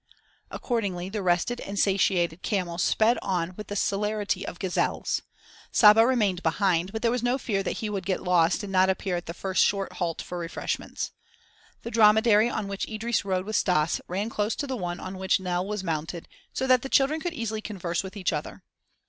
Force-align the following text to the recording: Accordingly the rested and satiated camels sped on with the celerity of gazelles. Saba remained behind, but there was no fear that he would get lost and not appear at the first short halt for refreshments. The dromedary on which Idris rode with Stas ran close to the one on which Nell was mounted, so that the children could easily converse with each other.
Accordingly 0.49 1.09
the 1.09 1.21
rested 1.21 1.59
and 1.59 1.77
satiated 1.77 2.41
camels 2.41 2.81
sped 2.81 3.19
on 3.21 3.53
with 3.55 3.67
the 3.67 3.75
celerity 3.75 4.43
of 4.47 4.57
gazelles. 4.57 5.21
Saba 5.71 6.03
remained 6.07 6.41
behind, 6.41 6.91
but 6.91 7.03
there 7.03 7.11
was 7.11 7.21
no 7.21 7.37
fear 7.37 7.61
that 7.61 7.73
he 7.81 7.87
would 7.87 8.07
get 8.07 8.23
lost 8.23 8.63
and 8.63 8.71
not 8.71 8.89
appear 8.89 9.15
at 9.15 9.27
the 9.27 9.33
first 9.35 9.63
short 9.63 9.93
halt 9.93 10.19
for 10.19 10.39
refreshments. 10.39 11.11
The 11.83 11.91
dromedary 11.91 12.49
on 12.49 12.67
which 12.67 12.89
Idris 12.89 13.23
rode 13.23 13.45
with 13.45 13.55
Stas 13.57 14.01
ran 14.07 14.31
close 14.31 14.55
to 14.55 14.65
the 14.65 14.75
one 14.75 14.99
on 14.99 15.19
which 15.19 15.39
Nell 15.39 15.67
was 15.67 15.83
mounted, 15.83 16.27
so 16.51 16.65
that 16.65 16.81
the 16.81 16.89
children 16.89 17.19
could 17.21 17.35
easily 17.35 17.61
converse 17.61 18.01
with 18.01 18.17
each 18.17 18.33
other. 18.33 18.63